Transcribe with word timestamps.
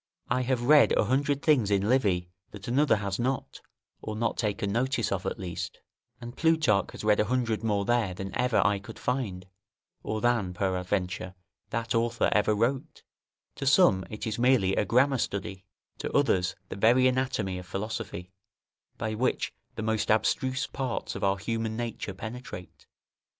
I 0.29 0.41
have 0.41 0.63
read 0.63 0.93
a 0.93 1.03
hundred 1.03 1.43
things 1.43 1.69
in 1.69 1.87
Livy 1.87 2.31
that 2.49 2.67
another 2.67 2.95
has 2.95 3.19
not, 3.19 3.61
or 4.01 4.15
not 4.15 4.35
taken 4.35 4.71
notice 4.71 5.11
of 5.11 5.27
at 5.27 5.37
least; 5.37 5.79
and 6.19 6.35
Plutarch 6.35 6.89
has 6.93 7.03
read 7.03 7.19
a 7.19 7.25
hundred 7.25 7.63
more 7.63 7.85
there 7.85 8.15
than 8.15 8.35
ever 8.35 8.65
I 8.65 8.79
could 8.79 8.97
find, 8.97 9.45
or 10.01 10.19
than, 10.19 10.55
peradventure, 10.55 11.35
that 11.69 11.93
author 11.93 12.29
ever 12.31 12.55
wrote; 12.55 13.03
to 13.57 13.67
some 13.67 14.03
it 14.09 14.25
is 14.25 14.39
merely 14.39 14.75
a 14.75 14.85
grammar 14.85 15.19
study, 15.19 15.65
to 15.99 16.11
others 16.13 16.55
the 16.69 16.75
very 16.75 17.05
anatomy 17.05 17.59
of 17.59 17.67
philosophy, 17.67 18.31
by 18.97 19.13
which 19.13 19.53
the 19.75 19.83
most 19.83 20.09
abstruse 20.09 20.65
parts 20.65 21.13
of 21.13 21.23
our 21.23 21.37
human 21.37 21.77
nature 21.77 22.15
penetrate. 22.15 22.87